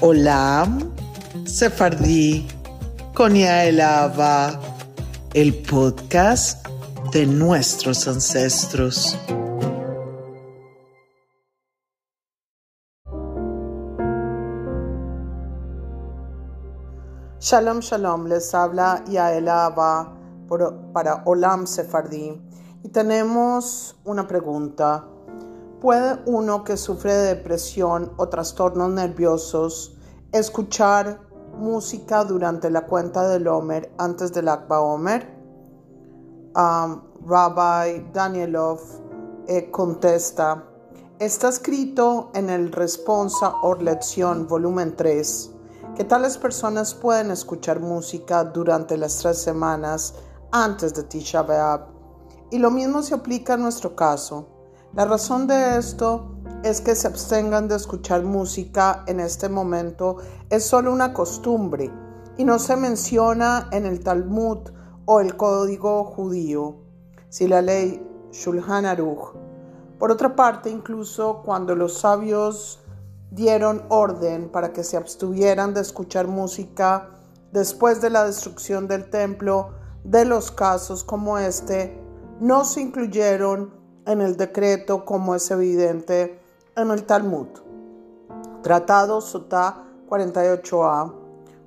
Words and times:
Hola, 0.00 0.66
Sefardí 1.44 2.46
con 3.14 3.34
Yael 3.34 3.80
Ava, 3.80 4.60
el 5.34 5.54
podcast 5.62 6.66
de 7.12 7.26
nuestros 7.26 8.06
ancestros. 8.08 9.18
Shalom, 17.40 17.80
shalom, 17.80 18.26
les 18.26 18.54
habla 18.54 19.02
Yael 19.08 19.48
Ava 19.48 20.16
para 20.92 21.22
Olam 21.24 21.66
Sefardí 21.66 22.40
y 22.82 22.88
tenemos 22.88 23.96
una 24.04 24.26
pregunta. 24.26 25.04
¿Puede 25.80 26.20
uno 26.26 26.62
que 26.62 26.76
sufre 26.76 27.14
de 27.14 27.34
depresión 27.36 28.12
o 28.18 28.28
trastornos 28.28 28.90
nerviosos 28.90 29.96
escuchar 30.30 31.20
música 31.58 32.22
durante 32.24 32.68
la 32.68 32.86
cuenta 32.86 33.26
del 33.26 33.48
Omer 33.48 33.90
antes 33.96 34.30
del 34.34 34.48
Akba 34.48 34.80
Omer? 34.80 35.40
Rabbi 36.54 38.10
Danielov 38.12 38.80
eh, 39.46 39.70
contesta, 39.70 40.64
está 41.18 41.48
escrito 41.48 42.30
en 42.34 42.50
el 42.50 42.72
Responsa 42.72 43.54
or 43.62 43.82
Lección, 43.82 44.46
volumen 44.46 44.94
3, 44.96 45.50
que 45.96 46.04
tales 46.04 46.36
personas 46.36 46.94
pueden 46.94 47.30
escuchar 47.30 47.80
música 47.80 48.44
durante 48.44 48.98
las 48.98 49.16
tres 49.16 49.38
semanas 49.38 50.14
antes 50.52 50.92
de 50.92 51.04
Tisha 51.04 51.42
B'Av. 51.42 51.86
Y 52.50 52.58
lo 52.58 52.70
mismo 52.70 53.02
se 53.02 53.14
aplica 53.14 53.54
en 53.54 53.62
nuestro 53.62 53.96
caso. 53.96 54.59
La 54.92 55.04
razón 55.04 55.46
de 55.46 55.78
esto 55.78 56.34
es 56.64 56.80
que 56.80 56.96
se 56.96 57.06
abstengan 57.06 57.68
de 57.68 57.76
escuchar 57.76 58.24
música 58.24 59.04
en 59.06 59.20
este 59.20 59.48
momento 59.48 60.16
es 60.50 60.64
solo 60.64 60.92
una 60.92 61.14
costumbre 61.14 61.92
y 62.36 62.44
no 62.44 62.58
se 62.58 62.74
menciona 62.74 63.68
en 63.70 63.86
el 63.86 64.02
Talmud 64.02 64.58
o 65.04 65.20
el 65.20 65.36
código 65.36 66.02
judío, 66.02 66.78
si 67.28 67.46
la 67.46 67.62
ley 67.62 68.04
Shulchan 68.32 68.84
Aruch. 68.84 69.36
Por 69.96 70.10
otra 70.10 70.34
parte, 70.34 70.70
incluso 70.70 71.42
cuando 71.44 71.76
los 71.76 71.98
sabios 71.98 72.80
dieron 73.30 73.84
orden 73.90 74.48
para 74.48 74.72
que 74.72 74.82
se 74.82 74.96
abstuvieran 74.96 75.72
de 75.72 75.82
escuchar 75.82 76.26
música 76.26 77.10
después 77.52 78.00
de 78.00 78.10
la 78.10 78.24
destrucción 78.24 78.88
del 78.88 79.08
templo, 79.08 79.70
de 80.02 80.24
los 80.24 80.50
casos 80.50 81.04
como 81.04 81.38
este, 81.38 81.96
no 82.40 82.64
se 82.64 82.80
incluyeron 82.80 83.79
en 84.06 84.20
el 84.20 84.36
decreto 84.36 85.04
como 85.04 85.34
es 85.34 85.50
evidente 85.50 86.40
en 86.76 86.90
el 86.90 87.04
Talmud. 87.04 87.48
Tratado 88.62 89.20
Sotá 89.20 89.84
48a. 90.08 91.14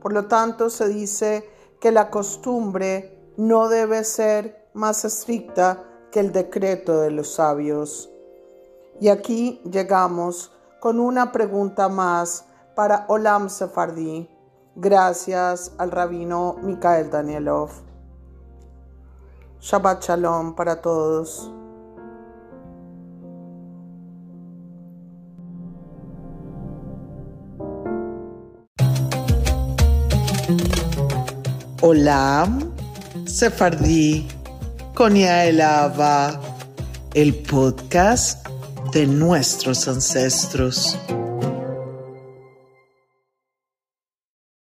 Por 0.00 0.12
lo 0.12 0.26
tanto, 0.26 0.68
se 0.70 0.88
dice 0.88 1.48
que 1.80 1.92
la 1.92 2.10
costumbre 2.10 3.32
no 3.36 3.68
debe 3.68 4.04
ser 4.04 4.68
más 4.74 5.04
estricta 5.04 5.84
que 6.10 6.20
el 6.20 6.32
decreto 6.32 7.00
de 7.00 7.10
los 7.10 7.34
sabios. 7.34 8.10
Y 9.00 9.08
aquí 9.08 9.60
llegamos 9.64 10.52
con 10.80 11.00
una 11.00 11.32
pregunta 11.32 11.88
más 11.88 12.44
para 12.74 13.06
Olam 13.08 13.48
Sefardí, 13.48 14.28
gracias 14.74 15.72
al 15.78 15.90
rabino 15.90 16.56
Mikael 16.62 17.10
Danielov. 17.10 17.70
Shabbat 19.60 20.02
Shalom 20.02 20.54
para 20.54 20.80
todos. 20.80 21.61
Olam 31.80 32.72
Sefardí 33.26 34.26
Ava, 35.60 36.40
el 37.14 37.34
podcast 37.34 38.46
de 38.92 39.06
nuestros 39.06 39.88
ancestros. 39.88 40.98